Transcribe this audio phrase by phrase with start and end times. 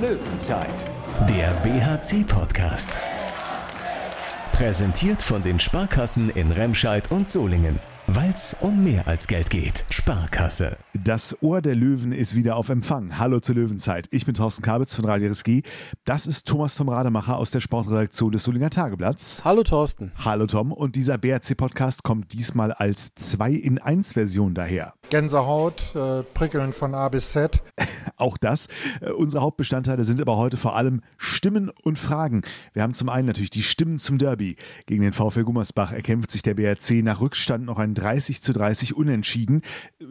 [0.00, 0.84] Löwenzeit,
[1.26, 2.98] der BHC-Podcast.
[4.52, 7.78] Präsentiert von den Sparkassen in Remscheid und Solingen.
[8.06, 9.84] Weil es um mehr als Geld geht.
[9.90, 10.76] Sparkasse.
[10.92, 13.18] Das Ohr der Löwen ist wieder auf Empfang.
[13.18, 14.06] Hallo zur Löwenzeit.
[14.10, 15.62] Ich bin Thorsten Kabitz von Radio RSG.
[16.04, 19.44] Das ist Thomas Tom Rademacher aus der Sportredaktion des Solinger Tageblatts.
[19.46, 20.12] Hallo Thorsten.
[20.22, 20.72] Hallo Tom.
[20.72, 24.92] Und dieser BRC-Podcast kommt diesmal als 2 in 1 Version daher.
[25.10, 27.62] Gänsehaut, äh, prickeln von A bis Z.
[28.16, 28.68] Auch das.
[29.00, 32.42] Äh, unsere Hauptbestandteile sind aber heute vor allem Stimmen und Fragen.
[32.72, 34.56] Wir haben zum einen natürlich die Stimmen zum Derby.
[34.86, 38.96] Gegen den VfL Gummersbach erkämpft sich der BRC nach Rückstand noch ein 30 zu 30
[38.96, 39.62] unentschieden.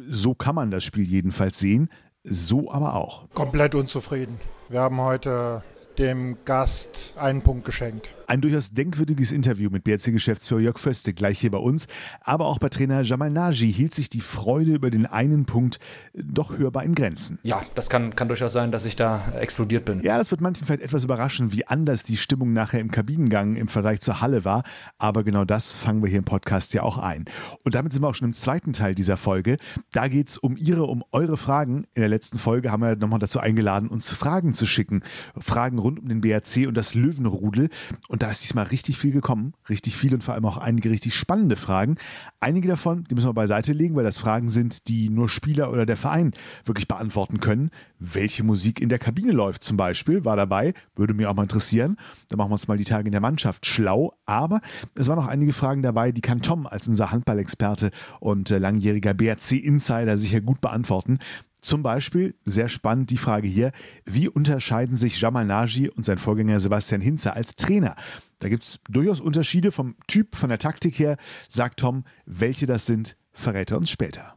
[0.08, 1.90] So kann man das Spiel jedenfalls sehen.
[2.24, 3.30] So aber auch.
[3.34, 4.40] Komplett unzufrieden.
[4.70, 5.64] Wir haben heute
[5.98, 8.16] dem Gast einen Punkt geschenkt.
[8.28, 11.88] Ein durchaus denkwürdiges Interview mit BRC-Geschäftsführer Jörg Föste gleich hier bei uns.
[12.22, 15.80] Aber auch bei Trainer Jamal Naji hielt sich die Freude über den einen Punkt
[16.14, 17.40] doch hörbar in Grenzen.
[17.44, 20.02] Ja, das kann, kann durchaus sein, dass ich da explodiert bin.
[20.02, 23.68] Ja, das wird manchen vielleicht etwas überraschen, wie anders die Stimmung nachher im Kabinengang im
[23.68, 24.64] Vergleich zur Halle war.
[24.98, 27.26] Aber genau das fangen wir hier im Podcast ja auch ein.
[27.64, 29.58] Und damit sind wir auch schon im zweiten Teil dieser Folge.
[29.92, 31.86] Da geht es um Ihre, um eure Fragen.
[31.94, 35.04] In der letzten Folge haben wir nochmal dazu eingeladen, uns Fragen zu schicken.
[35.38, 37.70] Fragen rund um den BRC und das Löwenrudel.
[38.08, 39.54] Und da ist diesmal richtig viel gekommen.
[39.70, 41.98] Richtig viel und vor allem auch einige richtig spannende Fragen.
[42.40, 45.86] Einige davon, die müssen wir beiseite legen, weil das Fragen sind, die nur Spieler oder
[45.86, 46.34] der Verein
[46.66, 47.72] wirklich beantworten können.
[48.00, 51.98] Welche Musik in der Kabine läuft zum Beispiel, war dabei, würde mir auch mal interessieren.
[52.30, 54.14] Da machen wir uns mal die Tage in der Mannschaft schlau.
[54.26, 54.62] Aber
[54.96, 59.14] es waren auch einige Fragen dabei, die kann Tom als unser Handballexperte und äh, langjähriger
[59.14, 61.20] BRC-Insider sicher gut beantworten.
[61.66, 63.72] Zum Beispiel, sehr spannend die Frage hier,
[64.06, 67.96] wie unterscheiden sich Jamal Naji und sein Vorgänger Sebastian Hinze als Trainer?
[68.38, 71.18] Da gibt es durchaus Unterschiede vom Typ, von der Taktik her,
[71.50, 72.04] sagt Tom.
[72.28, 74.36] Welche das sind, verrät er uns später.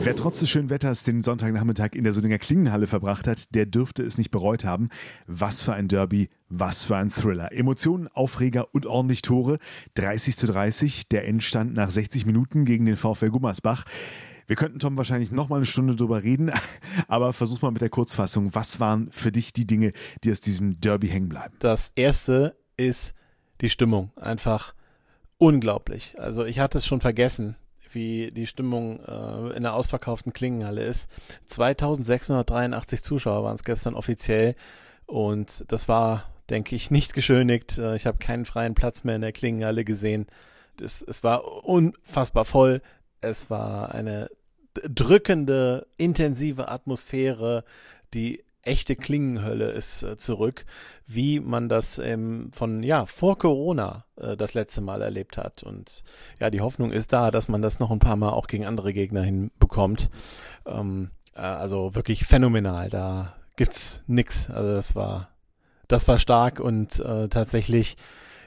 [0.00, 4.02] Wer trotz des schönen Wetters den Sonntagnachmittag in der Solinger Klingenhalle verbracht hat, der dürfte
[4.02, 4.88] es nicht bereut haben.
[5.26, 7.52] Was für ein Derby, was für ein Thriller.
[7.52, 9.58] Emotionen, Aufreger und ordentlich Tore.
[9.96, 13.84] 30 zu 30, der Endstand nach 60 Minuten gegen den VfL Gummersbach.
[14.52, 16.52] Wir könnten, Tom, wahrscheinlich noch mal eine Stunde drüber reden,
[17.08, 18.54] aber versuch mal mit der Kurzfassung.
[18.54, 21.54] Was waren für dich die Dinge, die aus diesem Derby hängen bleiben?
[21.58, 23.14] Das erste ist
[23.62, 24.10] die Stimmung.
[24.14, 24.74] Einfach
[25.38, 26.16] unglaublich.
[26.18, 27.56] Also ich hatte es schon vergessen,
[27.92, 31.10] wie die Stimmung äh, in der ausverkauften Klingenhalle ist.
[31.46, 34.54] 2683 Zuschauer waren es gestern offiziell
[35.06, 37.78] und das war, denke ich, nicht geschönigt.
[37.78, 40.26] Äh, ich habe keinen freien Platz mehr in der Klingenhalle gesehen.
[40.76, 42.82] Das, es war unfassbar voll.
[43.22, 44.28] Es war eine
[44.74, 47.64] drückende, intensive Atmosphäre,
[48.14, 50.64] die echte Klingenhölle ist äh, zurück,
[51.06, 55.62] wie man das ähm, von ja vor Corona äh, das letzte Mal erlebt hat.
[55.62, 56.04] Und
[56.38, 58.92] ja, die Hoffnung ist da, dass man das noch ein paar Mal auch gegen andere
[58.92, 60.10] Gegner hinbekommt.
[60.64, 62.88] Ähm, äh, also wirklich phänomenal.
[62.88, 64.48] Da gibt's nix.
[64.48, 65.28] Also das war
[65.88, 67.96] das war stark und äh, tatsächlich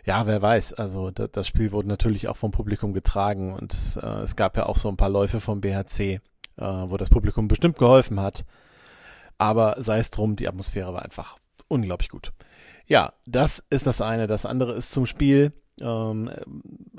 [0.06, 0.74] ja, wer weiß.
[0.74, 4.68] Also das Spiel wurde natürlich auch vom Publikum getragen und es, äh, es gab ja
[4.68, 6.20] auch so ein paar Läufe vom BHC, äh,
[6.58, 8.46] wo das Publikum bestimmt geholfen hat.
[9.38, 12.32] Aber sei es drum, die Atmosphäre war einfach unglaublich gut.
[12.86, 14.28] Ja, das ist das eine.
[14.28, 15.52] Das andere ist zum Spiel
[15.82, 16.30] ähm,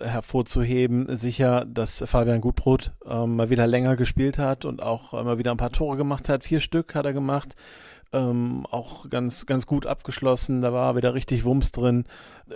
[0.00, 5.52] hervorzuheben, sicher, dass Fabian Gutbrot ähm, mal wieder länger gespielt hat und auch mal wieder
[5.52, 6.42] ein paar Tore gemacht hat.
[6.42, 7.54] Vier Stück hat er gemacht
[8.12, 10.60] ähm, auch ganz, ganz gut abgeschlossen.
[10.60, 12.04] Da war wieder richtig Wumms drin.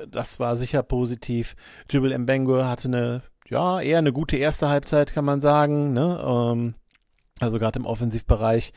[0.09, 1.57] Das war sicher positiv.
[1.89, 5.93] Jibril Mbengue hatte eine, ja, eher eine gute erste Halbzeit, kann man sagen.
[5.93, 6.21] Ne?
[6.25, 6.75] Ähm,
[7.41, 8.73] also gerade im Offensivbereich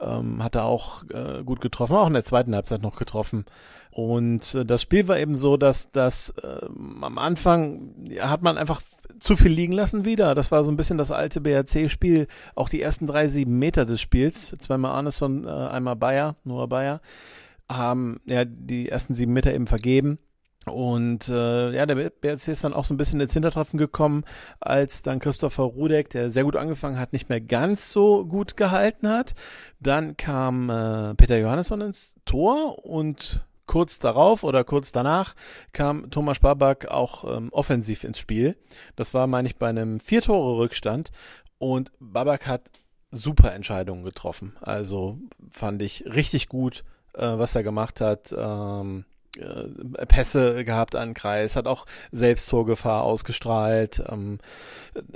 [0.00, 3.44] ähm, hat er auch äh, gut getroffen, auch in der zweiten Halbzeit noch getroffen.
[3.90, 8.58] Und äh, das Spiel war eben so, dass das äh, am Anfang ja, hat man
[8.58, 8.82] einfach
[9.24, 10.34] zu viel liegen lassen wieder.
[10.34, 12.26] Das war so ein bisschen das alte BRC-Spiel.
[12.54, 17.00] Auch die ersten drei, sieben Meter des Spiels, zweimal Arneson, äh, einmal Bayer, Noah Bayer,
[17.66, 20.18] haben ja die ersten sieben Meter eben vergeben.
[20.66, 24.24] Und äh, ja, der BRC ist dann auch so ein bisschen ins Hintertreffen gekommen,
[24.60, 29.08] als dann Christopher Rudek, der sehr gut angefangen hat, nicht mehr ganz so gut gehalten
[29.08, 29.34] hat.
[29.80, 35.34] Dann kam äh, Peter Johannesson ins Tor und kurz darauf oder kurz danach
[35.72, 38.56] kam Thomas Babak auch ähm, offensiv ins Spiel.
[38.96, 41.10] Das war, meine ich, bei einem Vier-Tore-Rückstand
[41.58, 42.70] und Babak hat
[43.10, 44.56] super Entscheidungen getroffen.
[44.60, 45.18] Also
[45.50, 46.84] fand ich richtig gut,
[47.14, 48.34] äh, was er gemacht hat.
[48.36, 49.13] Ähm, äh,
[50.08, 54.02] Pässe gehabt an Kreis, hat auch selbst Torgefahr ausgestrahlt.
[54.08, 54.38] Ähm,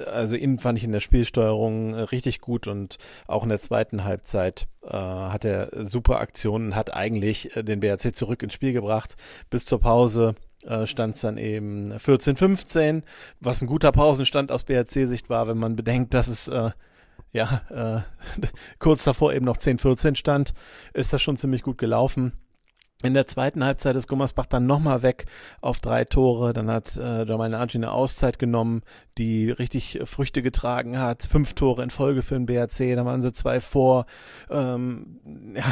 [0.06, 4.04] also ihn fand ich in der Spielsteuerung äh, richtig gut und auch in der zweiten
[4.04, 9.16] Halbzeit äh, hat er super Aktionen, hat eigentlich äh, den BRC zurück ins Spiel gebracht.
[9.50, 13.02] Bis zur Pause äh, stand es dann eben 14-15,
[13.40, 16.70] was ein guter Pausenstand aus BRC-Sicht war, wenn man bedenkt, dass es äh,
[17.32, 18.46] ja, äh,
[18.80, 20.54] kurz davor eben noch 10-14 stand,
[20.92, 22.32] ist das schon ziemlich gut gelaufen.
[23.04, 25.26] In der zweiten Halbzeit ist Gummersbach dann nochmal weg
[25.60, 26.52] auf drei Tore.
[26.52, 28.82] Dann hat äh, Domalnagi eine Auszeit genommen,
[29.18, 31.22] die richtig Früchte getragen hat.
[31.22, 34.06] Fünf Tore in Folge für den BRC, da waren sie zwei vor.
[34.50, 35.20] Ähm,
[35.54, 35.64] ja,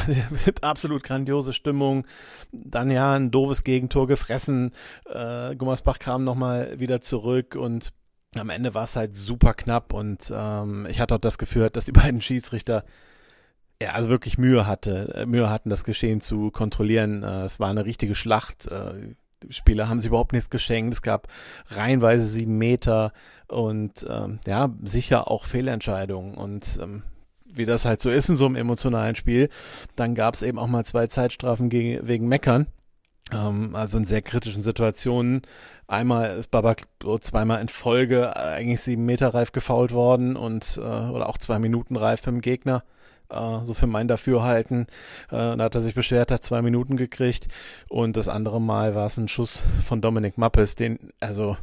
[0.62, 2.06] absolut grandiose Stimmung.
[2.52, 4.70] Dann ja ein doofes Gegentor gefressen.
[5.12, 7.93] Äh, Gummersbach kam nochmal wieder zurück und
[8.38, 11.87] am Ende war es halt super knapp und ähm, ich hatte auch das Gefühl, dass
[11.87, 12.84] die beiden Schiedsrichter
[13.81, 17.23] ja, also wirklich Mühe hatte, äh, Mühe hatten, das Geschehen zu kontrollieren.
[17.23, 18.67] Äh, es war eine richtige Schlacht.
[18.67, 20.94] Äh, die Spieler haben sich überhaupt nichts geschenkt.
[20.94, 21.28] Es gab
[21.69, 23.12] reihenweise sieben Meter
[23.49, 26.34] und ähm, ja, sicher auch Fehlentscheidungen.
[26.34, 27.02] Und ähm,
[27.44, 29.50] wie das halt so ist in so einem emotionalen Spiel,
[29.94, 32.67] dann gab es eben auch mal zwei Zeitstrafen gegen, wegen Meckern.
[33.32, 35.43] Ähm, also in sehr kritischen Situationen.
[35.87, 36.87] Einmal ist Babak
[37.20, 41.96] zweimal in Folge eigentlich sieben Meter reif gefault worden und äh, oder auch zwei Minuten
[41.96, 42.84] reif beim Gegner
[43.31, 44.87] äh, so für mein Dafürhalten.
[45.31, 47.49] Äh, da hat er sich beschwert, hat zwei Minuten gekriegt.
[47.88, 51.56] Und das andere Mal war es ein Schuss von Dominik Mappes, den, also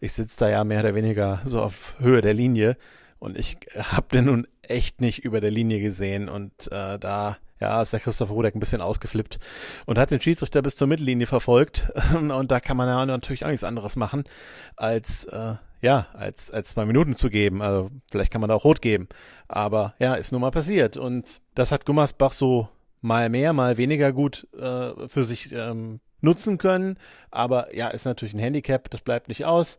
[0.00, 2.76] ich sitze da ja mehr oder weniger so auf Höhe der Linie
[3.18, 7.82] und ich habe den nun echt nicht über der Linie gesehen und äh, da ja,
[7.82, 9.38] ist der Christoph Rudek ein bisschen ausgeflippt
[9.86, 11.90] und hat den Schiedsrichter bis zur Mittellinie verfolgt.
[12.14, 14.24] und da kann man ja natürlich auch nichts anderes machen,
[14.76, 17.62] als äh, ja, als, als zwei Minuten zu geben.
[17.62, 19.08] Also vielleicht kann man da auch rot geben.
[19.46, 20.96] Aber ja, ist nun mal passiert.
[20.96, 22.68] Und das hat Gummersbach so
[23.00, 26.98] mal mehr, mal weniger gut äh, für sich ähm, nutzen können.
[27.30, 29.78] Aber ja, ist natürlich ein Handicap, das bleibt nicht aus.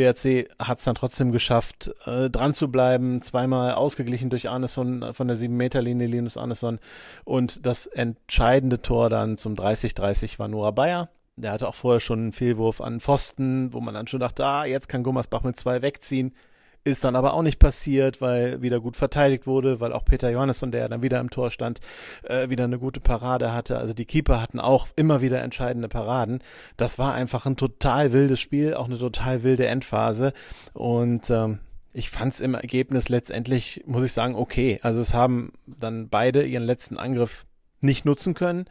[0.00, 5.28] BRC hat es dann trotzdem geschafft, äh, dran zu bleiben, zweimal ausgeglichen durch Arneson von
[5.28, 6.78] der 7-Meter-Linie, Linus Arneson.
[7.24, 11.10] Und das entscheidende Tor dann zum 30-30 war Nora Bayer.
[11.36, 14.64] Der hatte auch vorher schon einen Fehlwurf an Pfosten, wo man dann schon dachte, ah,
[14.64, 16.34] jetzt kann Gummersbach mit zwei wegziehen.
[16.82, 20.72] Ist dann aber auch nicht passiert, weil wieder gut verteidigt wurde, weil auch Peter Johannesson,
[20.72, 21.80] der dann wieder im Tor stand,
[22.22, 23.76] äh, wieder eine gute Parade hatte.
[23.76, 26.42] Also die Keeper hatten auch immer wieder entscheidende Paraden.
[26.78, 30.32] Das war einfach ein total wildes Spiel, auch eine total wilde Endphase.
[30.72, 31.58] Und ähm,
[31.92, 34.78] ich fand es im Ergebnis letztendlich, muss ich sagen, okay.
[34.82, 37.44] Also es haben dann beide ihren letzten Angriff
[37.80, 38.66] nicht nutzen können.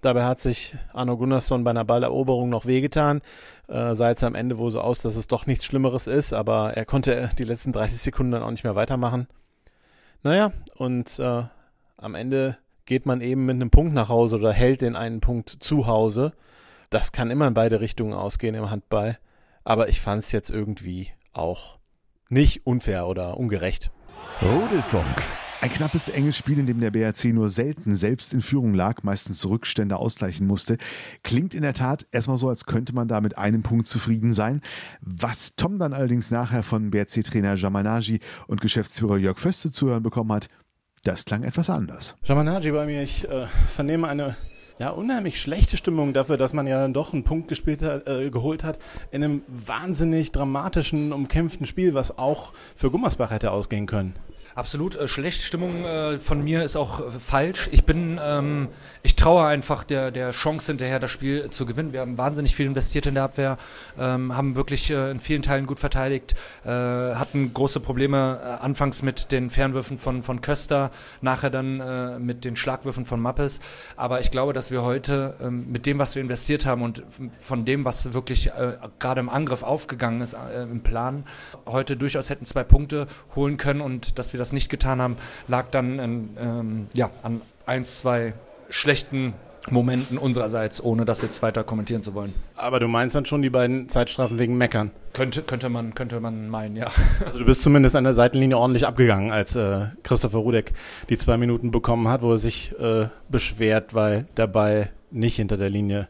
[0.00, 3.22] Dabei hat sich Arno Gunnarsson bei einer Balleroberung noch wehgetan.
[3.68, 6.76] Äh, sah jetzt am Ende wohl so aus, dass es doch nichts Schlimmeres ist, aber
[6.76, 9.28] er konnte die letzten 30 Sekunden dann auch nicht mehr weitermachen.
[10.24, 11.44] Naja, und äh,
[11.96, 15.48] am Ende geht man eben mit einem Punkt nach Hause oder hält den einen Punkt
[15.48, 16.32] zu Hause.
[16.90, 19.18] Das kann immer in beide Richtungen ausgehen im Handball.
[19.64, 21.78] Aber ich fand es jetzt irgendwie auch
[22.28, 23.90] nicht unfair oder ungerecht.
[24.42, 25.22] Rudelfunk.
[25.62, 29.48] Ein knappes, enges Spiel, in dem der BRC nur selten selbst in Führung lag, meistens
[29.48, 30.76] Rückstände ausgleichen musste.
[31.22, 34.60] Klingt in der Tat erstmal so, als könnte man da mit einem Punkt zufrieden sein.
[35.02, 38.18] Was Tom dann allerdings nachher von BRC-Trainer Jamanagi
[38.48, 40.48] und Geschäftsführer Jörg Föste zu hören bekommen hat,
[41.04, 42.16] das klang etwas anders.
[42.24, 44.34] Jamanagi bei mir, ich äh, vernehme eine
[44.80, 48.30] ja, unheimlich schlechte Stimmung dafür, dass man ja dann doch einen Punkt gespielt hat, äh,
[48.30, 48.80] geholt hat
[49.12, 54.16] in einem wahnsinnig dramatischen, umkämpften Spiel, was auch für Gummersbach hätte ausgehen können.
[54.54, 54.96] Absolut.
[54.96, 57.68] Äh, schlechte Stimmung äh, von mir ist auch äh, falsch.
[57.72, 58.68] Ich bin, ähm,
[59.02, 61.92] ich traue einfach der, der Chance hinterher, das Spiel zu gewinnen.
[61.92, 63.56] Wir haben wahnsinnig viel investiert in der Abwehr,
[63.98, 66.34] ähm, haben wirklich in vielen Teilen gut verteidigt,
[66.64, 70.90] hatten große Probleme anfangs mit den Fernwürfen von, von Köster,
[71.20, 73.60] nachher dann mit den Schlagwürfen von Mappes.
[73.96, 77.02] Aber ich glaube, dass wir heute ähm, mit dem, was wir investiert haben und
[77.40, 78.50] von dem, was wirklich
[78.98, 80.36] gerade im Angriff aufgegangen ist,
[80.70, 81.24] im Plan,
[81.66, 85.16] heute durchaus hätten zwei Punkte holen können und dass wir das nicht getan haben,
[85.48, 88.34] lag dann in, ähm, ja, an ein, zwei
[88.68, 89.34] schlechten
[89.70, 92.34] Momenten unsererseits, ohne das jetzt weiter kommentieren zu wollen.
[92.56, 94.90] Aber du meinst dann schon die beiden Zeitstrafen wegen Meckern?
[95.12, 96.90] Könnte, könnte, man, könnte man meinen, ja.
[97.24, 100.72] Also du bist zumindest an der Seitenlinie ordentlich abgegangen, als äh, Christopher Rudek
[101.08, 105.56] die zwei Minuten bekommen hat, wo er sich äh, beschwert, weil der Ball nicht hinter
[105.56, 106.08] der Linie,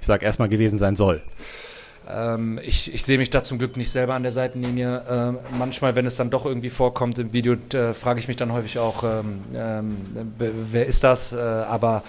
[0.00, 1.22] ich sag erstmal gewesen sein soll.
[2.08, 5.02] Ähm, ich, ich sehe mich da zum Glück nicht selber an der Seitenlinie.
[5.10, 8.52] Ähm, manchmal, wenn es dann doch irgendwie vorkommt im Video, äh, frage ich mich dann
[8.52, 9.96] häufig auch, ähm, ähm
[10.38, 11.32] wer ist das?
[11.32, 12.02] Äh, aber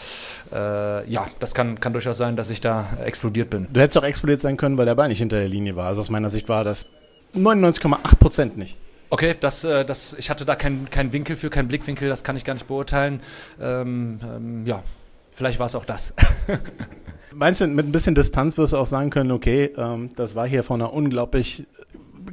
[0.54, 3.68] äh, ja, das kann, kann durchaus sein, dass ich da explodiert bin.
[3.72, 5.88] Du hättest auch explodiert sein können, weil der Ball nicht hinter der Linie war.
[5.88, 6.88] Also aus meiner Sicht war das
[7.36, 8.78] 99,8 Prozent nicht.
[9.10, 12.36] Okay, das, äh, das, ich hatte da keinen kein Winkel für, keinen Blickwinkel, das kann
[12.36, 13.22] ich gar nicht beurteilen.
[13.60, 14.84] Ähm, ähm, ja,
[15.32, 16.14] vielleicht war es auch das.
[17.38, 20.48] Meinst du, mit ein bisschen Distanz wirst du auch sagen können, okay, ähm, das war
[20.48, 21.68] hier von einer unglaublich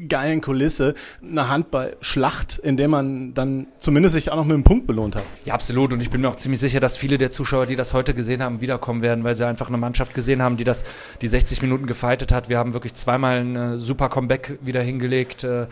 [0.09, 4.87] geilen Kulisse eine Handball-Schlacht, in der man dann zumindest sich auch noch mit einem Punkt
[4.87, 5.25] belohnt hat.
[5.45, 5.93] Ja, absolut.
[5.93, 8.43] Und ich bin mir auch ziemlich sicher, dass viele der Zuschauer, die das heute gesehen
[8.43, 10.85] haben, wiederkommen werden, weil sie einfach eine Mannschaft gesehen haben, die das
[11.21, 12.49] die 60 Minuten gefeitet hat.
[12.49, 15.45] Wir haben wirklich zweimal ein äh, super Comeback wieder hingelegt.
[15.45, 15.67] Äh,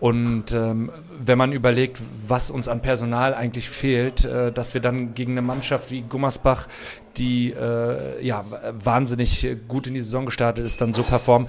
[0.00, 0.90] und ähm,
[1.24, 5.42] wenn man überlegt, was uns an Personal eigentlich fehlt, äh, dass wir dann gegen eine
[5.42, 6.68] Mannschaft wie Gummersbach,
[7.18, 8.44] die äh, ja
[8.82, 11.48] wahnsinnig gut in die Saison gestartet ist, dann so performen.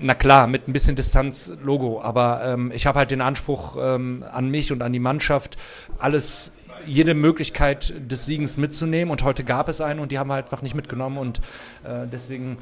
[0.00, 4.24] Na klar, mit ein bisschen Distanz Logo, aber ähm, ich habe halt den Anspruch ähm,
[4.30, 5.56] an mich und an die Mannschaft,
[5.98, 6.52] alles
[6.86, 10.46] jede Möglichkeit des Siegens mitzunehmen und heute gab es einen und die haben wir halt
[10.46, 11.38] einfach nicht mitgenommen und
[11.84, 12.58] äh, deswegen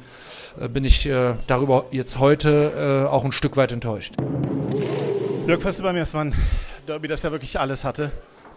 [0.59, 4.15] äh, bin ich äh, darüber jetzt heute äh, auch ein Stück weit enttäuscht.
[5.47, 6.33] Jörg Förster bei mir, es war ein
[6.87, 8.11] Derby, das ja wirklich alles hatte.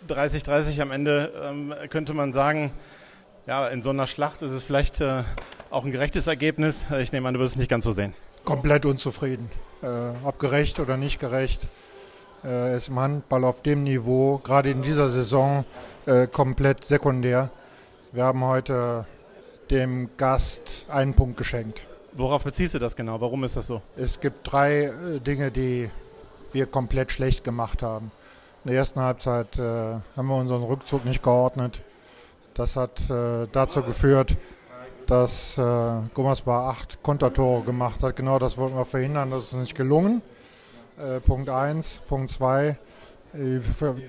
[0.08, 2.70] 30-30 am Ende ähm, könnte man sagen,
[3.46, 5.22] ja, in so einer Schlacht ist es vielleicht äh,
[5.70, 6.86] auch ein gerechtes Ergebnis.
[6.98, 8.14] Ich nehme an, du wirst es nicht ganz so sehen.
[8.44, 9.50] Komplett unzufrieden.
[9.82, 9.86] Äh,
[10.24, 11.68] ob gerecht oder nicht gerecht,
[12.44, 15.64] äh, ist im Handball auf dem Niveau, gerade in dieser Saison,
[16.06, 17.50] äh, komplett sekundär.
[18.12, 19.06] Wir haben heute
[19.70, 21.86] dem Gast einen Punkt geschenkt.
[22.12, 23.20] Worauf beziehst du das genau?
[23.20, 23.82] Warum ist das so?
[23.96, 25.90] Es gibt drei äh, Dinge, die
[26.52, 28.10] wir komplett schlecht gemacht haben.
[28.64, 29.62] In der ersten Halbzeit äh,
[30.16, 31.82] haben wir unseren Rückzug nicht geordnet.
[32.56, 34.38] Das hat äh, dazu geführt,
[35.06, 35.62] dass äh,
[36.14, 38.16] Gummersbach acht Kontertore gemacht hat.
[38.16, 40.22] Genau das wollten wir verhindern, das ist nicht gelungen.
[40.98, 42.02] Äh, Punkt 1.
[42.08, 42.68] Punkt 2.
[43.34, 43.60] Äh,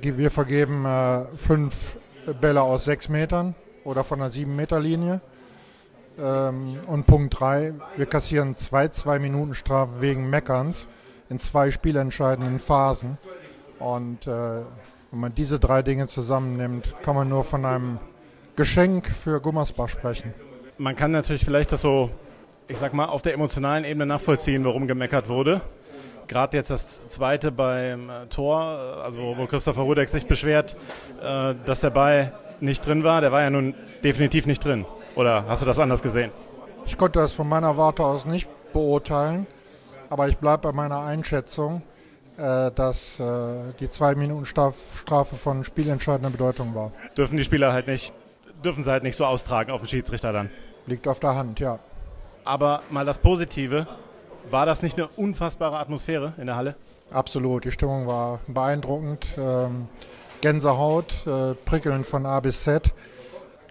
[0.01, 1.97] wir vergeben äh, fünf
[2.39, 5.19] Bälle aus sechs Metern oder von der sieben Meter Linie.
[6.17, 7.73] Ähm, und Punkt 3.
[7.97, 10.87] Wir kassieren zwei zwei Minuten Strafe wegen Meckerns
[11.29, 13.17] in zwei spielentscheidenden Phasen.
[13.79, 14.61] Und äh,
[15.11, 17.99] wenn man diese drei Dinge zusammennimmt, kann man nur von einem
[18.57, 20.33] Geschenk für Gummersbach sprechen.
[20.79, 22.09] Man kann natürlich vielleicht das so,
[22.67, 25.61] ich sag mal, auf der emotionalen Ebene nachvollziehen, warum gemeckert wurde.
[26.27, 30.75] Gerade jetzt das zweite beim äh, Tor, äh, also wo Christopher Rudeck sich beschwert,
[31.21, 33.21] äh, dass der Ball nicht drin war.
[33.21, 34.85] Der war ja nun definitiv nicht drin.
[35.15, 36.31] Oder hast du das anders gesehen?
[36.87, 39.45] Ich konnte das von meiner Warte aus nicht beurteilen.
[40.09, 41.81] Aber ich bleibe bei meiner Einschätzung,
[42.37, 43.21] dass
[43.79, 46.93] die zwei Minuten Strafe von spielentscheidender Bedeutung war.
[47.17, 48.13] Dürfen die Spieler halt nicht,
[48.63, 50.49] dürfen sie halt nicht so austragen auf den Schiedsrichter dann.
[50.85, 51.79] Liegt auf der Hand, ja.
[52.43, 53.87] Aber mal das Positive,
[54.49, 56.75] war das nicht eine unfassbare Atmosphäre in der Halle?
[57.11, 59.27] Absolut, die Stimmung war beeindruckend.
[59.37, 59.87] Ähm,
[60.41, 62.93] Gänsehaut, äh, prickelnd von A bis Z.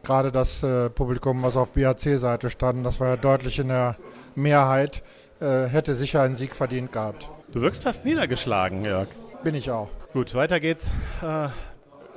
[0.03, 3.97] Gerade das äh, Publikum, was auf BHC-Seite stand, das war ja deutlich in der
[4.35, 5.03] Mehrheit
[5.41, 7.31] äh, hätte sicher einen Sieg verdient gehabt.
[7.53, 9.09] Du wirkst fast niedergeschlagen, Jörg.
[9.45, 9.89] Bin ich auch.
[10.13, 10.91] Gut, weiter geht's.
[11.23, 11.49] Äh,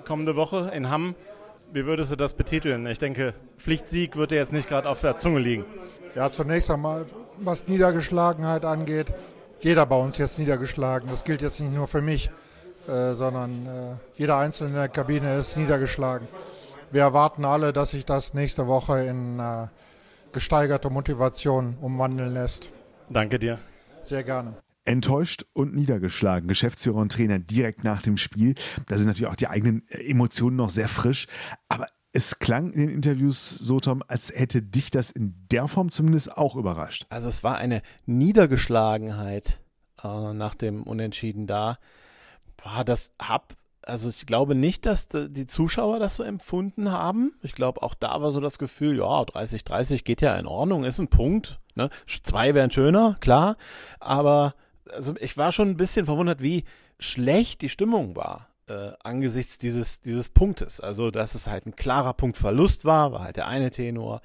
[0.06, 1.16] kommende Woche in Hamm.
[1.72, 2.86] Wie würdest du das betiteln?
[2.88, 5.66] Ich denke, Pflichtsieg wird dir jetzt nicht gerade auf der Zunge liegen.
[6.16, 7.06] Ja, zunächst einmal,
[7.38, 9.14] was Niedergeschlagenheit angeht,
[9.60, 11.10] jeder bei uns jetzt niedergeschlagen.
[11.10, 12.32] Das gilt jetzt nicht nur für mich,
[12.88, 16.28] äh, sondern äh, jeder Einzelne in der Kabine ist niedergeschlagen.
[16.92, 19.68] Wir erwarten alle, dass sich das nächste Woche in äh,
[20.32, 22.72] gesteigerte Motivation umwandeln lässt.
[23.10, 23.60] Danke dir.
[24.02, 24.56] Sehr gerne.
[24.90, 28.56] Enttäuscht und niedergeschlagen, Geschäftsführer und Trainer direkt nach dem Spiel.
[28.88, 31.28] Da sind natürlich auch die eigenen Emotionen noch sehr frisch.
[31.68, 35.92] Aber es klang in den Interviews so, Tom, als hätte dich das in der Form
[35.92, 37.06] zumindest auch überrascht.
[37.10, 39.62] Also es war eine Niedergeschlagenheit
[40.04, 41.78] äh, nach dem Unentschieden da.
[42.58, 47.34] Boah, das hab also ich glaube nicht, dass die Zuschauer das so empfunden haben.
[47.42, 51.00] Ich glaube, auch da war so das Gefühl, ja, 30-30 geht ja in Ordnung, ist
[51.00, 51.60] ein Punkt.
[51.76, 51.90] Ne?
[52.24, 53.56] Zwei wären schöner, klar.
[54.00, 54.54] Aber
[54.94, 56.64] also ich war schon ein bisschen verwundert, wie
[57.00, 58.50] schlecht die Stimmung war.
[58.68, 60.80] Äh, angesichts dieses, dieses Punktes.
[60.80, 64.22] Also, dass es halt ein klarer Punktverlust war, war halt der eine Tenor.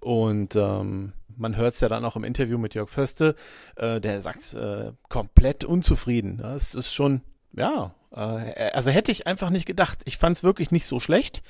[0.00, 3.36] Und ähm, man hört es ja dann auch im Interview mit Jörg Föste,
[3.76, 6.38] äh, der sagt, äh, komplett unzufrieden.
[6.38, 10.00] Das ist schon, ja, äh, also hätte ich einfach nicht gedacht.
[10.04, 11.42] Ich fand es wirklich nicht so schlecht.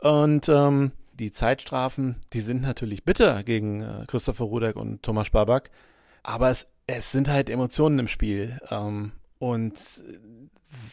[0.00, 5.70] Und ähm, die Zeitstrafen, die sind natürlich bitter gegen äh, Christopher Rudek und Thomas Spabak.
[6.22, 8.58] Aber es, es sind halt Emotionen im Spiel.
[8.70, 10.04] Ähm, und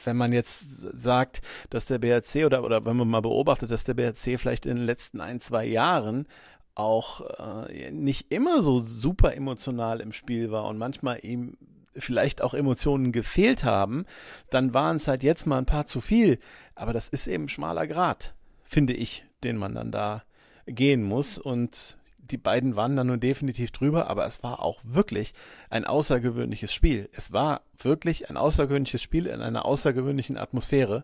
[0.06, 3.94] wenn man jetzt sagt, dass der BRC oder, oder wenn man mal beobachtet, dass der
[3.94, 6.28] BRC vielleicht in den letzten ein, zwei Jahren
[6.76, 7.22] auch
[7.70, 11.58] äh, nicht immer so super emotional im Spiel war und manchmal ihm
[11.96, 14.06] vielleicht auch Emotionen gefehlt haben,
[14.52, 16.40] dann waren es halt jetzt mal ein paar zu viel.
[16.76, 20.24] Aber das ist eben schmaler Grad, finde ich, den man dann da
[20.68, 21.40] gehen muss.
[21.40, 21.98] Und
[22.32, 25.34] die beiden waren dann nur definitiv drüber, aber es war auch wirklich
[25.70, 27.10] ein außergewöhnliches Spiel.
[27.14, 31.04] Es war wirklich ein außergewöhnliches Spiel in einer außergewöhnlichen Atmosphäre.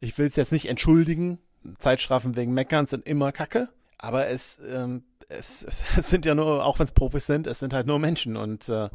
[0.00, 1.38] Ich will es jetzt nicht entschuldigen.
[1.78, 3.68] Zeitstrafen wegen Meckern sind immer Kacke,
[3.98, 7.58] aber es, ähm, es, es, es sind ja nur, auch wenn es Profis sind, es
[7.58, 8.88] sind halt nur Menschen und äh,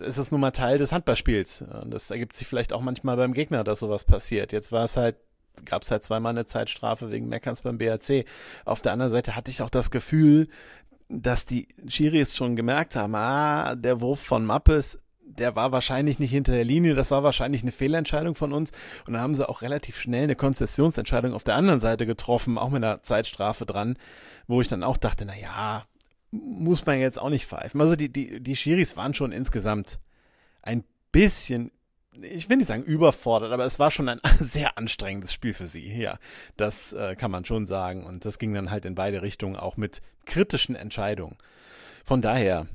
[0.00, 1.62] ist es nun mal Teil des Handballspiels.
[1.62, 4.52] Und das ergibt sich vielleicht auch manchmal beim Gegner, dass sowas passiert.
[4.52, 5.16] Jetzt war es halt
[5.64, 8.24] gab es halt zweimal eine Zeitstrafe wegen Meckerns beim BRC.
[8.64, 10.48] Auf der anderen Seite hatte ich auch das Gefühl,
[11.08, 16.30] dass die Schiris schon gemerkt haben, ah, der Wurf von Mappes, der war wahrscheinlich nicht
[16.30, 18.72] hinter der Linie, das war wahrscheinlich eine Fehlentscheidung von uns.
[19.06, 22.70] Und dann haben sie auch relativ schnell eine Konzessionsentscheidung auf der anderen Seite getroffen, auch
[22.70, 23.96] mit einer Zeitstrafe dran,
[24.46, 25.84] wo ich dann auch dachte, na ja,
[26.30, 27.80] muss man jetzt auch nicht pfeifen.
[27.80, 30.00] Also die, die, die Schiris waren schon insgesamt
[30.62, 31.70] ein bisschen
[32.20, 35.92] ich will nicht sagen überfordert, aber es war schon ein sehr anstrengendes Spiel für sie.
[35.94, 36.18] Ja,
[36.56, 38.04] das äh, kann man schon sagen.
[38.04, 41.36] Und das ging dann halt in beide Richtungen, auch mit kritischen Entscheidungen.
[42.04, 42.66] Von daher,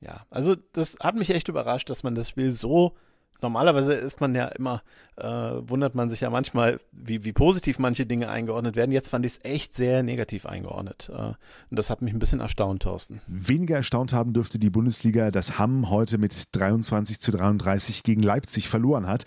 [0.00, 2.96] ja, also das hat mich echt überrascht, dass man das Spiel so
[3.42, 4.82] normalerweise ist man ja immer,
[5.16, 8.92] äh, wundert man sich ja manchmal, wie, wie positiv manche Dinge eingeordnet werden.
[8.92, 11.10] Jetzt fand ich es echt sehr negativ eingeordnet.
[11.12, 11.36] Äh, und
[11.70, 13.20] das hat mich ein bisschen erstaunt, Thorsten.
[13.26, 18.68] Weniger erstaunt haben dürfte die Bundesliga, dass Hamm heute mit 23 zu 33 gegen Leipzig
[18.68, 19.24] verloren hat.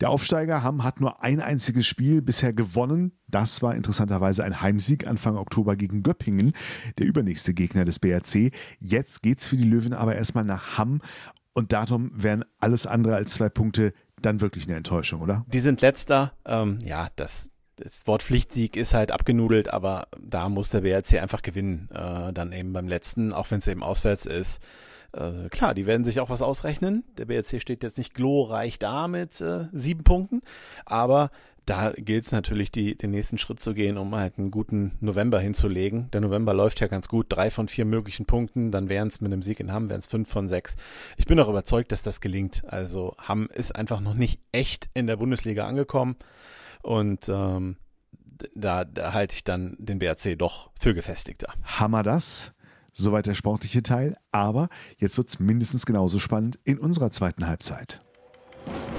[0.00, 3.12] Der Aufsteiger Hamm hat nur ein einziges Spiel bisher gewonnen.
[3.28, 6.54] Das war interessanterweise ein Heimsieg Anfang Oktober gegen Göppingen,
[6.98, 8.50] der übernächste Gegner des BRC.
[8.78, 11.02] Jetzt geht's für die Löwen aber erstmal nach Hamm
[11.52, 15.44] und darum wären alles andere als zwei Punkte dann wirklich eine Enttäuschung, oder?
[15.48, 16.32] Die sind letzter.
[16.44, 21.42] Ähm, ja, das, das Wort Pflichtsieg ist halt abgenudelt, aber da muss der BRC einfach
[21.42, 21.88] gewinnen.
[21.92, 24.62] Äh, dann eben beim letzten, auch wenn es eben auswärts ist.
[25.12, 27.04] Äh, klar, die werden sich auch was ausrechnen.
[27.18, 30.42] Der BRC steht jetzt nicht glorreich da mit äh, sieben Punkten,
[30.84, 31.30] aber
[31.70, 35.38] da gilt es natürlich, die, den nächsten Schritt zu gehen, um halt einen guten November
[35.38, 36.10] hinzulegen.
[36.10, 37.26] Der November läuft ja ganz gut.
[37.28, 40.08] Drei von vier möglichen Punkten, dann wären es mit einem Sieg in Hamm, wären es
[40.08, 40.74] fünf von sechs.
[41.16, 42.64] Ich bin auch überzeugt, dass das gelingt.
[42.66, 46.16] Also Hamm ist einfach noch nicht echt in der Bundesliga angekommen.
[46.82, 47.76] Und ähm,
[48.56, 51.54] da, da halte ich dann den BRC doch für gefestigter.
[51.62, 52.50] Hammer das.
[52.92, 54.16] Soweit der sportliche Teil.
[54.32, 58.00] Aber jetzt wird es mindestens genauso spannend in unserer zweiten Halbzeit.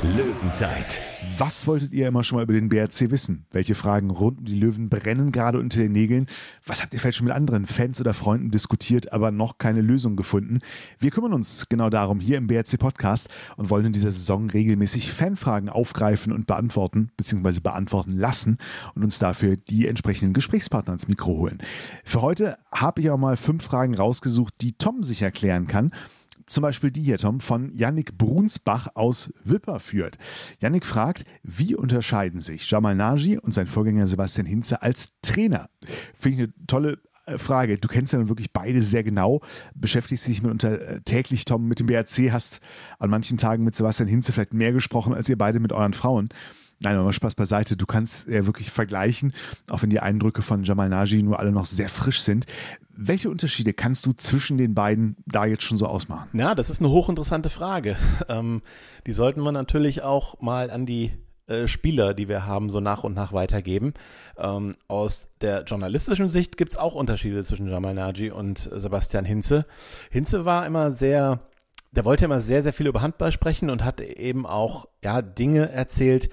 [0.03, 1.07] Löwenzeit.
[1.37, 3.45] Was wolltet ihr immer schon mal über den BRC wissen?
[3.51, 6.25] Welche Fragen rund um die Löwen brennen gerade unter den Nägeln?
[6.65, 10.15] Was habt ihr vielleicht schon mit anderen Fans oder Freunden diskutiert, aber noch keine Lösung
[10.15, 10.59] gefunden?
[10.97, 15.11] Wir kümmern uns genau darum hier im BRC Podcast und wollen in dieser Saison regelmäßig
[15.13, 18.57] Fanfragen aufgreifen und beantworten, beziehungsweise beantworten lassen
[18.95, 21.59] und uns dafür die entsprechenden Gesprächspartner ins Mikro holen.
[22.03, 25.91] Für heute habe ich auch mal fünf Fragen rausgesucht, die Tom sich erklären kann.
[26.51, 30.17] Zum Beispiel die hier, Tom, von Yannick Brunsbach aus Wipperfürth.
[30.59, 35.69] Yannick fragt, wie unterscheiden sich Jamal Naji und sein Vorgänger Sebastian Hinze als Trainer?
[36.13, 37.77] Finde ich eine tolle äh, Frage.
[37.77, 39.39] Du kennst ja nun wirklich beide sehr genau,
[39.75, 42.59] beschäftigst dich mitunter äh, täglich, Tom, mit dem BRC, hast
[42.99, 46.27] an manchen Tagen mit Sebastian Hinze vielleicht mehr gesprochen als ihr beide mit euren Frauen.
[46.83, 47.77] Nein, aber Spaß beiseite.
[47.77, 49.33] Du kannst ja wirklich vergleichen,
[49.69, 52.47] auch wenn die Eindrücke von Jamal Naji nur alle noch sehr frisch sind.
[52.89, 56.27] Welche Unterschiede kannst du zwischen den beiden da jetzt schon so ausmachen?
[56.33, 57.95] Ja, das ist eine hochinteressante Frage.
[58.29, 58.61] Ähm,
[59.07, 61.11] die sollten wir natürlich auch mal an die
[61.47, 63.93] äh, Spieler, die wir haben, so nach und nach weitergeben.
[64.37, 69.65] Ähm, aus der journalistischen Sicht gibt es auch Unterschiede zwischen Jamal Naji und Sebastian Hinze.
[70.11, 71.41] Hinze war immer sehr
[71.91, 75.69] der wollte immer sehr, sehr viel über Handball sprechen und hat eben auch ja Dinge
[75.69, 76.29] erzählt,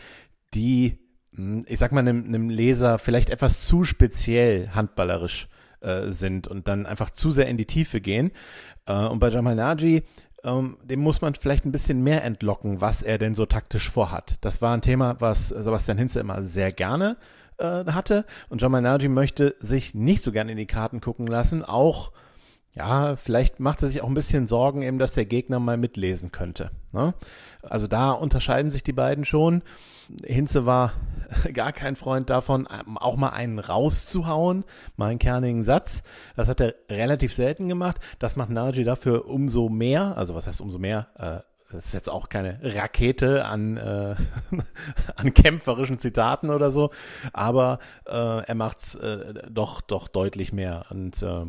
[0.55, 0.99] die,
[1.35, 5.49] hm, ich sag mal, einem, einem Leser vielleicht etwas zu speziell handballerisch
[5.81, 8.33] äh, sind und dann einfach zu sehr in die Tiefe gehen.
[8.87, 10.05] Äh, und bei Jamal Naji,
[10.45, 14.39] ähm, dem muss man vielleicht ein bisschen mehr entlocken, was er denn so taktisch vorhat.
[14.41, 17.17] Das war ein Thema, was Sebastian Hinze immer sehr gerne
[17.59, 18.25] äh, hatte.
[18.49, 22.13] Und Jamal Naji möchte sich nicht so gerne in die Karten gucken lassen, auch
[22.79, 26.31] ja, vielleicht macht er sich auch ein bisschen Sorgen, eben, dass der Gegner mal mitlesen
[26.31, 26.71] könnte.
[26.93, 27.13] Ne?
[27.63, 29.63] Also da unterscheiden sich die beiden schon.
[30.25, 30.93] Hinze war
[31.53, 34.65] gar kein Freund davon, auch mal einen rauszuhauen,
[34.97, 36.03] mal einen kernigen Satz.
[36.37, 37.99] Das hat er relativ selten gemacht.
[38.19, 40.17] Das macht Naji dafür umso mehr.
[40.17, 41.09] Also was heißt umso mehr?
[41.17, 41.41] Äh,
[41.71, 44.17] das ist jetzt auch keine Rakete an, äh,
[45.17, 46.91] an kämpferischen Zitaten oder so,
[47.35, 50.87] aber äh, er macht's äh, doch, doch deutlich mehr.
[50.89, 51.45] Und äh,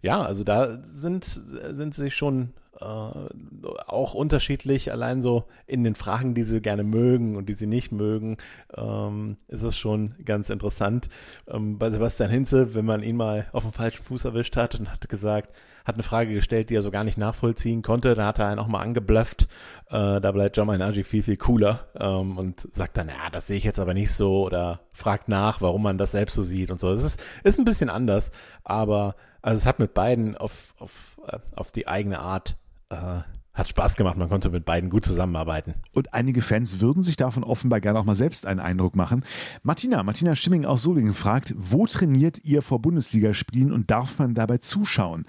[0.00, 6.42] ja, also da sind, sind sich schon auch unterschiedlich, allein so in den Fragen, die
[6.42, 8.36] sie gerne mögen und die sie nicht mögen,
[8.76, 11.08] ähm, ist es schon ganz interessant.
[11.48, 14.90] Ähm, bei Sebastian Hinze, wenn man ihn mal auf dem falschen Fuß erwischt hat und
[14.90, 15.52] hat gesagt,
[15.84, 18.58] hat eine Frage gestellt, die er so gar nicht nachvollziehen konnte, dann hat er einen
[18.58, 19.48] auch mal angeblufft.
[19.88, 23.58] Äh, da bleibt John Minardi viel, viel cooler ähm, und sagt dann, ja, das sehe
[23.58, 26.80] ich jetzt aber nicht so oder fragt nach, warum man das selbst so sieht und
[26.80, 26.92] so.
[26.92, 28.30] Es ist, ist ein bisschen anders,
[28.64, 32.56] aber also es hat mit beiden auf, auf, äh, auf die eigene Art
[32.92, 33.22] äh,
[33.54, 35.74] hat Spaß gemacht, man konnte mit beiden gut zusammenarbeiten.
[35.92, 39.24] Und einige Fans würden sich davon offenbar gerne auch mal selbst einen Eindruck machen.
[39.62, 44.58] Martina, Martina Schimming aus Solingen fragt, wo trainiert ihr vor Bundesligaspielen und darf man dabei
[44.58, 45.26] zuschauen?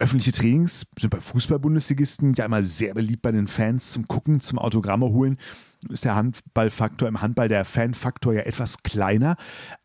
[0.00, 4.60] Öffentliche Trainings sind bei Fußball-Bundesligisten ja immer sehr beliebt bei den Fans zum Gucken, zum
[4.60, 5.38] Autogramme holen.
[5.90, 9.36] Ist der Handballfaktor im Handball, der Fanfaktor ja etwas kleiner,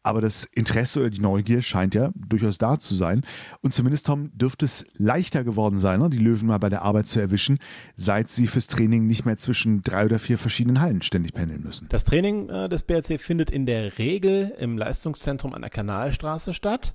[0.04, 3.22] aber das Interesse oder die Neugier scheint ja durchaus da zu sein.
[3.62, 7.08] Und zumindest, Tom, dürfte es leichter geworden sein, ne, die Löwen mal bei der Arbeit
[7.08, 7.58] zu erwischen,
[7.96, 11.88] seit sie fürs Training nicht mehr zwischen drei oder vier verschiedenen Hallen ständig pendeln müssen.
[11.90, 16.94] Das Training äh, des BRC findet in der Regel im Leistungszentrum an der Kanalstraße statt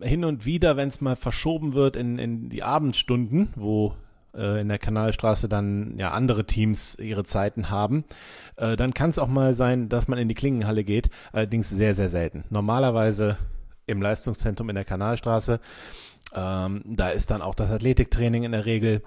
[0.00, 3.94] hin und wieder, wenn es mal verschoben wird in, in die Abendstunden, wo
[4.34, 8.04] äh, in der Kanalstraße dann ja andere Teams ihre Zeiten haben,
[8.56, 11.94] äh, dann kann es auch mal sein, dass man in die Klingenhalle geht, allerdings sehr,
[11.94, 12.44] sehr selten.
[12.50, 13.38] Normalerweise
[13.86, 15.60] im Leistungszentrum in der Kanalstraße.
[16.34, 19.02] Ähm, da ist dann auch das Athletiktraining in der Regel,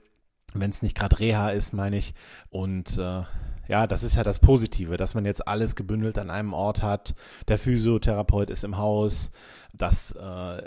[0.54, 2.14] wenn es nicht gerade Reha ist, meine ich.
[2.50, 3.22] Und äh,
[3.68, 7.16] ja, das ist ja das Positive, dass man jetzt alles gebündelt an einem Ort hat.
[7.48, 9.32] Der Physiotherapeut ist im Haus.
[9.74, 10.64] Das äh,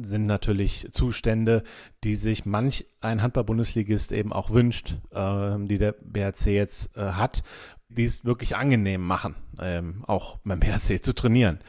[0.00, 1.62] sind natürlich Zustände,
[2.02, 7.42] die sich manch ein Handball-Bundesligist eben auch wünscht, äh, die der BRC jetzt äh, hat,
[7.88, 11.60] die es wirklich angenehm machen, ähm, auch beim BRC zu trainieren.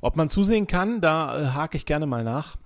[0.00, 2.56] Ob man zusehen kann, da äh, hake ich gerne mal nach.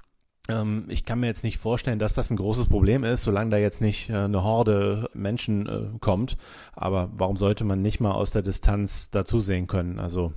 [0.49, 3.57] Ähm, ich kann mir jetzt nicht vorstellen, dass das ein großes Problem ist, solange da
[3.57, 6.37] jetzt nicht äh, eine Horde Menschen äh, kommt.
[6.73, 9.99] Aber warum sollte man nicht mal aus der Distanz dazusehen können?
[9.99, 10.33] Also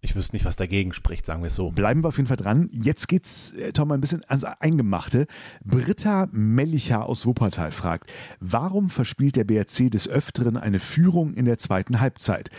[0.00, 1.70] ich wüsste nicht, was dagegen spricht, sagen wir es so.
[1.70, 2.68] Bleiben wir auf jeden Fall dran.
[2.72, 5.26] Jetzt geht's, äh, Tom, ein bisschen ans Eingemachte.
[5.64, 11.58] Britta Mellicher aus Wuppertal fragt, warum verspielt der BRC des Öfteren eine Führung in der
[11.58, 12.50] zweiten Halbzeit?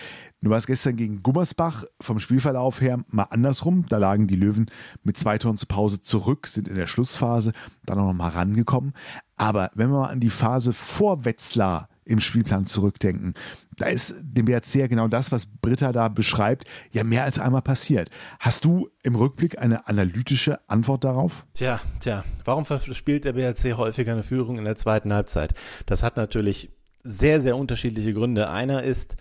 [0.41, 3.86] Du warst gestern gegen Gummersbach vom Spielverlauf her mal andersrum.
[3.88, 4.71] Da lagen die Löwen
[5.04, 7.52] mit zwei Toren zur Pause zurück, sind in der Schlussphase
[7.86, 8.93] dann auch noch mal rangekommen.
[9.36, 13.33] Aber wenn wir mal an die Phase vor Wetzlar im Spielplan zurückdenken.
[13.77, 17.61] Da ist dem BRC ja genau das, was Britta da beschreibt, ja mehr als einmal
[17.61, 18.09] passiert.
[18.39, 21.45] Hast du im Rückblick eine analytische Antwort darauf?
[21.53, 25.53] Tja, tja, warum spielt der BRC häufiger eine Führung in der zweiten Halbzeit?
[25.85, 26.71] Das hat natürlich
[27.03, 28.49] sehr, sehr unterschiedliche Gründe.
[28.49, 29.15] Einer ist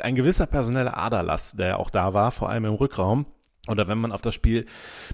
[0.00, 3.26] ein gewisser personeller Aderlass, der auch da war, vor allem im Rückraum.
[3.68, 4.66] Oder wenn man auf das Spiel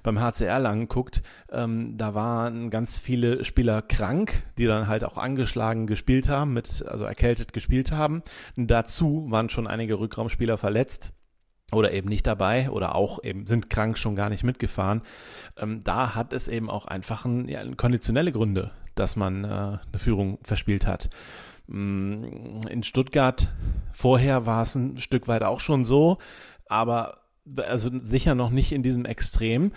[0.02, 5.18] beim HCR lang guckt, ähm, da waren ganz viele Spieler krank, die dann halt auch
[5.18, 8.22] angeschlagen gespielt haben, mit, also erkältet gespielt haben.
[8.56, 11.12] Und dazu waren schon einige Rückraumspieler verletzt
[11.72, 15.02] oder eben nicht dabei oder auch eben sind krank schon gar nicht mitgefahren.
[15.58, 19.98] Ähm, da hat es eben auch einfach ein, ja, konditionelle Gründe, dass man äh, eine
[19.98, 21.10] Führung verspielt hat.
[21.66, 23.50] Mm, in Stuttgart
[23.92, 26.16] vorher war es ein Stück weit auch schon so,
[26.66, 27.17] aber
[27.56, 29.72] also sicher noch nicht in diesem Extrem.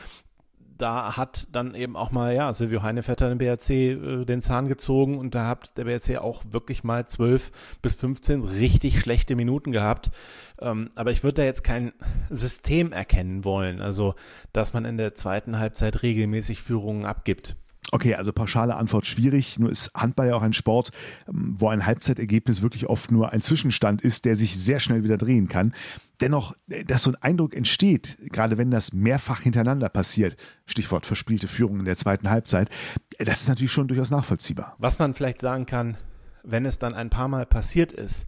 [0.77, 5.19] Da hat dann eben auch mal, ja, Silvio Heinevetter den BRC äh, den Zahn gezogen
[5.19, 7.51] und da hat der BRC auch wirklich mal 12
[7.84, 10.12] bis 15 richtig schlechte Minuten gehabt.
[10.60, 11.93] Ähm, aber ich würde da jetzt kein
[12.29, 14.15] System erkennen wollen, also
[14.53, 17.55] dass man in der zweiten Halbzeit regelmäßig Führungen abgibt.
[17.91, 19.58] Okay, also pauschale Antwort schwierig.
[19.58, 20.91] Nur ist Handball ja auch ein Sport,
[21.28, 25.17] ähm, wo ein Halbzeitergebnis wirklich oft nur ein Zwischenstand ist, der sich sehr schnell wieder
[25.17, 25.74] drehen kann.
[26.22, 31.48] Dennoch, äh, dass so ein Eindruck entsteht, gerade wenn das mehrfach hintereinander passiert, Stichwort verspielte
[31.48, 32.70] Führung in der zweiten Halbzeit,
[33.17, 34.76] äh, das ist natürlich schon durchaus nachvollziehbar.
[34.78, 35.98] Was man vielleicht sagen kann,
[36.44, 38.28] wenn es dann ein paar Mal passiert ist,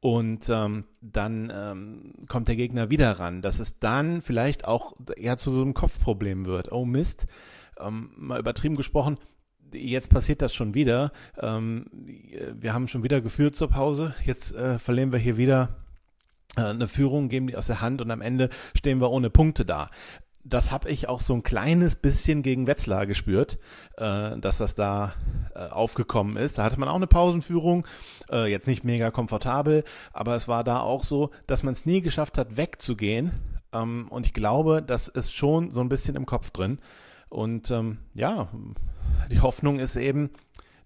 [0.00, 5.38] und ähm, dann ähm, kommt der Gegner wieder ran, dass es dann vielleicht auch ja
[5.38, 6.70] zu so einem Kopfproblem wird.
[6.72, 7.26] Oh Mist,
[7.80, 9.18] ähm, mal übertrieben gesprochen,
[9.72, 11.12] jetzt passiert das schon wieder.
[11.40, 14.14] Ähm, wir haben schon wieder geführt zur Pause.
[14.24, 15.76] Jetzt äh, verlieren wir hier wieder
[16.56, 19.64] äh, eine Führung, geben die aus der Hand und am Ende stehen wir ohne Punkte
[19.64, 19.90] da.
[20.46, 23.58] Das habe ich auch so ein kleines bisschen gegen Wetzlar gespürt,
[23.96, 25.14] äh, dass das da
[25.54, 26.58] äh, aufgekommen ist.
[26.58, 27.86] Da hatte man auch eine Pausenführung,
[28.30, 32.02] äh, jetzt nicht mega komfortabel, aber es war da auch so, dass man es nie
[32.02, 33.32] geschafft hat, wegzugehen.
[33.72, 36.78] Ähm, und ich glaube, das ist schon so ein bisschen im Kopf drin.
[37.34, 38.48] Und ähm, ja,
[39.28, 40.30] die Hoffnung ist eben,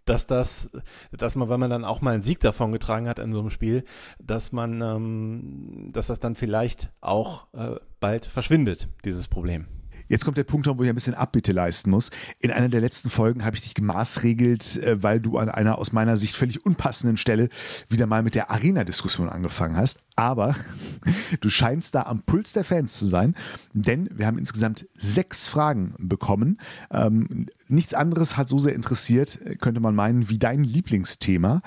[0.07, 0.71] dass das,
[1.13, 3.51] dass man, wenn man dann auch mal einen Sieg davon getragen hat in so einem
[3.51, 3.85] Spiel,
[4.19, 9.67] dass man, ähm, dass das dann vielleicht auch äh, bald verschwindet, dieses Problem.
[10.09, 12.11] Jetzt kommt der Punkt, wo ich ein bisschen Abbitte leisten muss.
[12.41, 15.93] In einer der letzten Folgen habe ich dich gemaßregelt, äh, weil du an einer aus
[15.93, 17.49] meiner Sicht völlig unpassenden Stelle
[17.89, 20.01] wieder mal mit der Arena-Diskussion angefangen hast.
[20.17, 20.57] Aber
[21.41, 23.35] du scheinst da am Puls der Fans zu sein,
[23.73, 26.59] denn wir haben insgesamt sechs Fragen bekommen.
[26.91, 31.63] Ähm, nichts anderes hat so sehr interessiert, könnte man meinen, wie dein Lieblingsthema.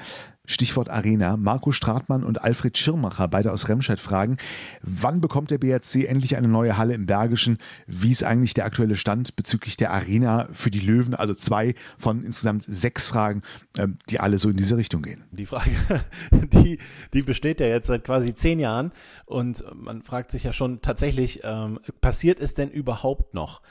[0.51, 1.37] Stichwort Arena.
[1.37, 4.37] Marco Stratmann und Alfred Schirmacher, beide aus Remscheid, fragen,
[4.81, 7.57] wann bekommt der BRC endlich eine neue Halle im Bergischen?
[7.87, 11.15] Wie ist eigentlich der aktuelle Stand bezüglich der Arena für die Löwen?
[11.15, 13.41] Also zwei von insgesamt sechs Fragen,
[13.77, 15.23] ähm, die alle so in diese Richtung gehen.
[15.31, 15.71] Die Frage,
[16.31, 16.79] die,
[17.13, 18.91] die besteht ja jetzt seit quasi zehn Jahren
[19.25, 23.61] und man fragt sich ja schon tatsächlich, ähm, passiert es denn überhaupt noch?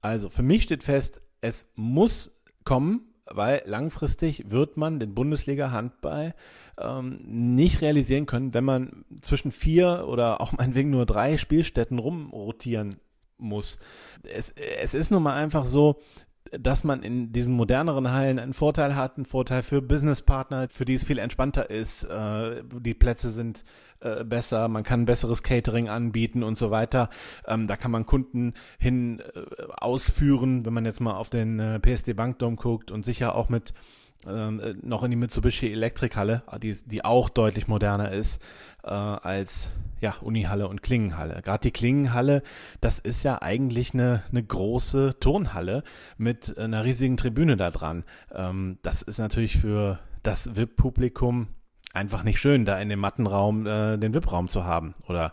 [0.00, 6.34] Also für mich steht fest, es muss kommen, Weil langfristig wird man den Bundesliga-Handball
[6.78, 13.00] ähm, nicht realisieren können, wenn man zwischen vier oder auch meinetwegen nur drei Spielstätten rumrotieren
[13.38, 13.78] muss.
[14.22, 16.00] Es, es ist nun mal einfach so,
[16.52, 20.94] dass man in diesen moderneren Hallen einen Vorteil hat, einen Vorteil für Businesspartner, für die
[20.94, 22.04] es viel entspannter ist.
[22.04, 23.64] Äh, die Plätze sind
[24.04, 27.08] äh, besser, man kann besseres Catering anbieten und so weiter.
[27.46, 29.40] Ähm, da kann man Kunden hin äh,
[29.76, 33.74] ausführen, wenn man jetzt mal auf den äh, PSD Bankdom guckt und sicher auch mit
[34.26, 38.40] ähm, äh, noch in die Mitsubishi Elektrikhalle, die, die auch deutlich moderner ist
[38.82, 41.40] äh, als ja, Unihalle und Klingenhalle.
[41.42, 42.42] Gerade die Klingenhalle,
[42.80, 45.82] das ist ja eigentlich eine, eine große Turnhalle
[46.18, 48.04] mit einer riesigen Tribüne da dran.
[48.34, 51.48] Ähm, das ist natürlich für das VIP-Publikum
[51.94, 55.32] einfach nicht schön, da in dem Mattenraum äh, den VIP-Raum zu haben oder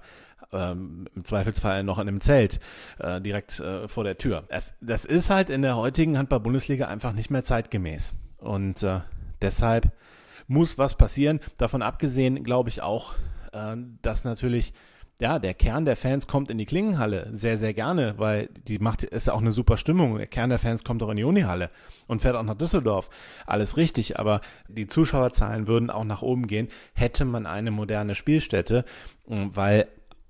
[0.53, 2.59] ähm, im Zweifelsfall noch in einem Zelt
[2.99, 4.43] äh, direkt äh, vor der Tür.
[4.49, 8.13] Es, das ist halt in der heutigen Handball-Bundesliga einfach nicht mehr zeitgemäß.
[8.37, 8.99] Und äh,
[9.41, 9.91] deshalb
[10.47, 11.39] muss was passieren.
[11.57, 13.15] Davon abgesehen glaube ich auch,
[13.53, 14.73] äh, dass natürlich
[15.21, 19.03] ja, der Kern der Fans kommt in die Klingenhalle sehr, sehr gerne, weil die macht,
[19.03, 20.17] ist ja auch eine super Stimmung.
[20.17, 21.69] Der Kern der Fans kommt auch in die Unihalle
[22.07, 23.09] und fährt auch nach Düsseldorf.
[23.45, 28.83] Alles richtig, aber die Zuschauerzahlen würden auch nach oben gehen, hätte man eine moderne Spielstätte,
[29.27, 29.87] weil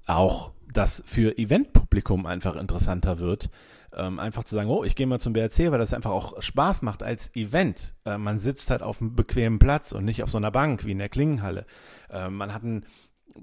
[0.08, 3.50] auch das für Eventpublikum einfach interessanter wird.
[3.94, 6.82] Ähm, einfach zu sagen, oh, ich gehe mal zum BRC, weil das einfach auch Spaß
[6.82, 7.94] macht als Event.
[8.06, 10.92] Äh, man sitzt halt auf einem bequemen Platz und nicht auf so einer Bank wie
[10.92, 11.66] in der Klingenhalle.
[12.10, 12.86] Äh, man hat ein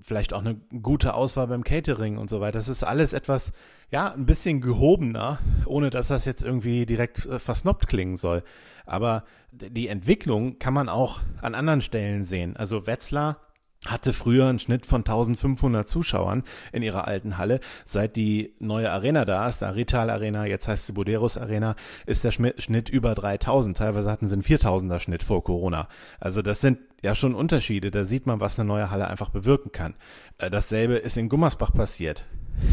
[0.03, 2.59] vielleicht auch eine gute Auswahl beim Catering und so weiter.
[2.59, 3.53] Das ist alles etwas,
[3.91, 8.43] ja, ein bisschen gehobener, ohne dass das jetzt irgendwie direkt äh, versnoppt klingen soll.
[8.87, 12.57] Aber die Entwicklung kann man auch an anderen Stellen sehen.
[12.57, 13.39] Also Wetzlar
[13.87, 17.61] hatte früher einen Schnitt von 1500 Zuschauern in ihrer alten Halle.
[17.87, 22.25] Seit die neue Arena da ist, der Rital Arena, jetzt heißt sie Boderos Arena, ist
[22.25, 23.77] der Schnitt über 3000.
[23.77, 25.89] Teilweise hatten sie einen 4000er Schnitt vor Corona.
[26.19, 27.91] Also das sind ja schon Unterschiede.
[27.91, 29.95] Da sieht man, was eine neue Halle einfach bewirken kann.
[30.39, 32.25] Äh, dasselbe ist in Gummersbach passiert.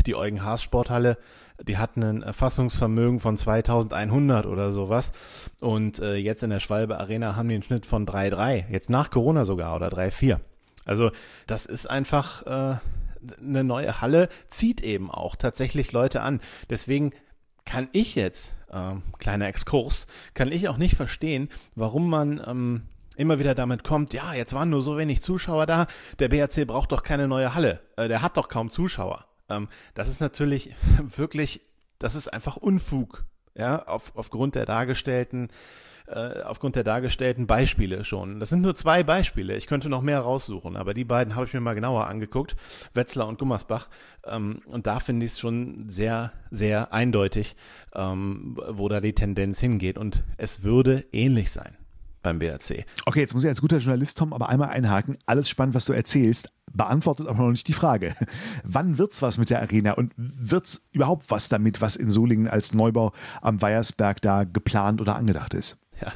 [0.06, 1.18] Die Eugen Haas Sporthalle
[1.64, 5.14] die hatten ein Erfassungsvermögen von 2100 oder sowas.
[5.62, 8.70] Und äh, jetzt in der Schwalbe Arena haben die einen Schnitt von 3,3.
[8.70, 10.40] Jetzt nach Corona sogar oder 3,4.
[10.86, 11.12] Also
[11.48, 12.78] das ist einfach äh,
[13.40, 16.42] eine neue Halle, zieht eben auch tatsächlich Leute an.
[16.70, 17.12] Deswegen
[17.64, 22.84] kann ich jetzt, äh, kleiner Exkurs, kann ich auch nicht verstehen, warum man ähm,
[23.18, 25.88] immer wieder damit kommt, ja, jetzt waren nur so wenig Zuschauer da,
[26.20, 29.26] der BRC braucht doch keine neue Halle, äh, der hat doch kaum Zuschauer.
[29.50, 31.62] Ähm, das ist natürlich wirklich,
[32.00, 33.26] das ist einfach Unfug,
[33.56, 35.50] ja, auf, aufgrund der dargestellten
[36.08, 38.40] äh, aufgrund der dargestellten Beispiele schon.
[38.40, 39.56] Das sind nur zwei Beispiele.
[39.56, 42.56] Ich könnte noch mehr raussuchen, aber die beiden habe ich mir mal genauer angeguckt,
[42.94, 43.90] Wetzlar und Gummersbach.
[44.24, 47.56] Ähm, und da finde ich es schon sehr, sehr eindeutig,
[47.96, 49.98] ähm, wo da die Tendenz hingeht.
[49.98, 51.76] Und es würde ähnlich sein
[52.26, 52.86] beim BRC.
[53.06, 55.18] Okay, jetzt muss ich als guter Journalist, Tom, aber einmal einhaken.
[55.26, 58.16] Alles spannend, was du erzählst, beantwortet aber noch nicht die Frage.
[58.64, 62.74] Wann wird's was mit der Arena und wird's überhaupt was damit, was in Solingen als
[62.74, 65.78] Neubau am Weiersberg da geplant oder angedacht ist?
[66.02, 66.12] Ja,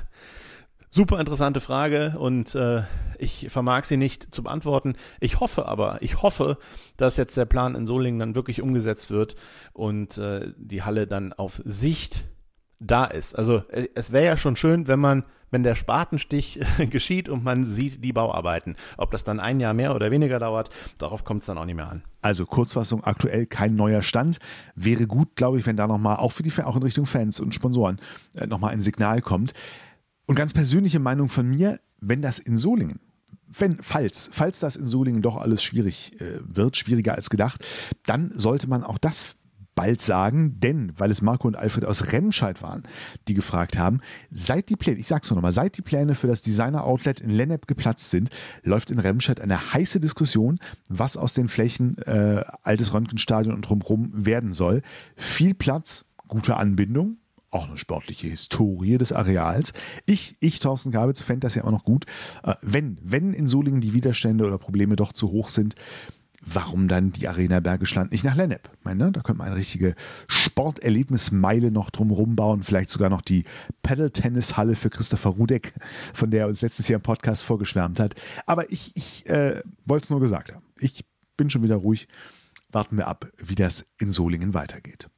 [0.89, 2.81] super interessante Frage und äh,
[3.19, 4.95] ich vermag sie nicht zu beantworten.
[5.19, 6.57] Ich hoffe aber, ich hoffe,
[6.97, 9.35] dass jetzt der Plan in Solingen dann wirklich umgesetzt wird
[9.73, 12.25] und äh, die Halle dann auf Sicht
[12.79, 13.35] da ist.
[13.35, 17.65] Also äh, es wäre ja schon schön, wenn man wenn der Spatenstich geschieht und man
[17.65, 18.75] sieht die Bauarbeiten.
[18.97, 21.75] Ob das dann ein Jahr mehr oder weniger dauert, darauf kommt es dann auch nicht
[21.75, 22.03] mehr an.
[22.21, 24.39] Also Kurzfassung, aktuell kein neuer Stand.
[24.75, 27.55] Wäre gut, glaube ich, wenn da nochmal, auch für die auch in Richtung Fans und
[27.55, 27.97] Sponsoren,
[28.35, 29.53] äh, nochmal ein Signal kommt.
[30.25, 32.99] Und ganz persönliche Meinung von mir, wenn das in Solingen
[33.57, 37.65] wenn, falls, falls das in Solingen doch alles schwierig äh, wird, schwieriger als gedacht,
[38.05, 39.35] dann sollte man auch das
[39.79, 42.83] bald sagen, denn, weil es Marco und Alfred aus Remscheid waren,
[43.29, 46.41] die gefragt haben, seit die Pläne, ich sag's nur nochmal, seit die Pläne für das
[46.41, 48.29] Designer Outlet in Lennep geplatzt sind,
[48.61, 54.11] läuft in Remscheid eine heiße Diskussion, was aus den Flächen äh, altes Röntgenstadion und drumherum
[54.13, 54.81] werden soll.
[55.15, 57.15] Viel Platz, gute Anbindung,
[57.49, 59.71] auch eine sportliche Historie des Areals.
[60.05, 62.05] Ich, ich Thorsten Gabitz, fände das ja immer noch gut.
[62.43, 65.75] Äh, wenn, wenn in Solingen die Widerstände oder Probleme doch zu hoch sind,
[66.45, 68.69] warum dann die Arena Bergisch Land nicht nach Lennep?
[68.83, 69.95] Meine, ne, da könnte man eine richtige
[70.27, 73.43] Sporterlebnismeile noch drumherum bauen, vielleicht sogar noch die
[73.83, 75.73] Paddle-Tennis-Halle für Christopher Rudek,
[76.13, 78.15] von der er uns letztes Jahr im Podcast vorgeschwärmt hat.
[78.45, 80.65] Aber ich, ich äh, wollte es nur gesagt haben.
[80.79, 81.05] Ich
[81.37, 82.07] bin schon wieder ruhig.
[82.71, 85.09] Warten wir ab, wie das in Solingen weitergeht.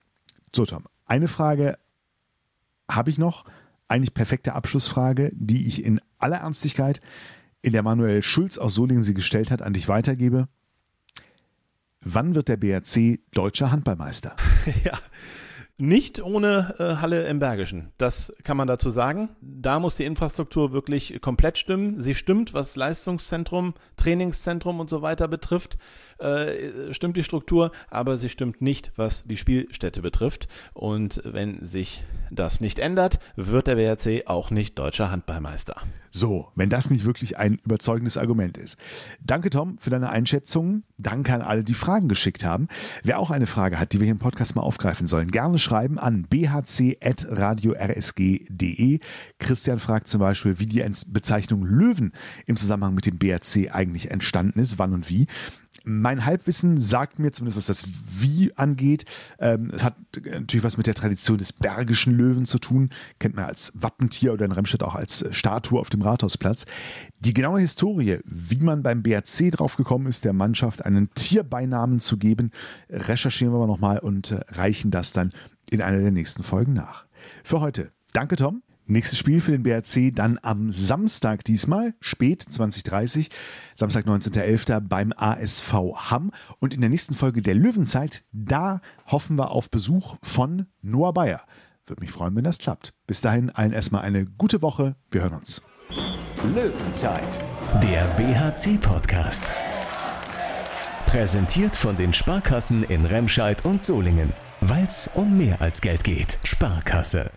[0.55, 1.77] So, Tom, eine Frage
[2.89, 3.45] habe ich noch.
[3.87, 7.01] Eigentlich perfekte Abschlussfrage, die ich in aller Ernstigkeit
[7.61, 10.47] in der Manuel Schulz aus Solingen sie gestellt hat, an dich weitergebe.
[12.03, 14.35] Wann wird der BRC deutscher Handballmeister?
[14.83, 14.97] ja,
[15.77, 17.91] nicht ohne äh, Halle im Bergischen.
[17.99, 19.29] Das kann man dazu sagen.
[19.41, 22.01] Da muss die Infrastruktur wirklich komplett stimmen.
[22.01, 25.77] Sie stimmt, was Leistungszentrum, Trainingszentrum und so weiter betrifft.
[26.17, 30.47] Äh, stimmt die Struktur, aber sie stimmt nicht, was die Spielstätte betrifft.
[30.73, 35.75] Und wenn sich das nicht ändert, wird der WRC auch nicht deutscher Handballmeister.
[36.11, 38.77] So, wenn das nicht wirklich ein überzeugendes Argument ist.
[39.25, 40.83] Danke, Tom, für deine Einschätzungen.
[40.97, 42.67] Danke an alle, die Fragen geschickt haben.
[43.03, 45.97] Wer auch eine Frage hat, die wir hier im Podcast mal aufgreifen sollen, gerne schreiben
[45.97, 48.99] an bhc.radiorsg.de.
[49.39, 52.11] Christian fragt zum Beispiel, wie die Bezeichnung Löwen
[52.45, 55.27] im Zusammenhang mit dem BRC eigentlich entstanden ist, wann und wie.
[55.83, 59.05] Mein Halbwissen sagt mir, zumindest was das Wie angeht,
[59.39, 62.89] ähm, es hat natürlich was mit der Tradition des bergischen Löwen zu tun.
[63.19, 66.65] Kennt man als Wappentier oder in Remscheid auch als Statue auf dem Rathausplatz.
[67.19, 72.17] Die genaue Historie, wie man beim BRC drauf gekommen ist, der Mannschaft einen Tierbeinamen zu
[72.17, 72.51] geben,
[72.89, 75.31] recherchieren wir nochmal und äh, reichen das dann
[75.69, 77.05] in einer der nächsten Folgen nach.
[77.43, 78.61] Für heute, danke Tom.
[78.85, 83.29] Nächstes Spiel für den BRC dann am Samstag diesmal, spät 2030,
[83.75, 84.81] Samstag 19.11.
[84.81, 86.31] beim ASV Hamm.
[86.59, 91.41] Und in der nächsten Folge der Löwenzeit, da hoffen wir auf Besuch von Noah Bayer.
[91.85, 92.93] Würde mich freuen, wenn das klappt.
[93.07, 94.95] Bis dahin allen erstmal eine gute Woche.
[95.09, 95.61] Wir hören uns.
[96.55, 97.39] Löwenzeit,
[97.83, 99.53] der BHC-Podcast.
[101.05, 104.31] Präsentiert von den Sparkassen in Remscheid und Solingen.
[104.61, 106.37] Weil es um mehr als Geld geht.
[106.43, 107.31] Sparkasse.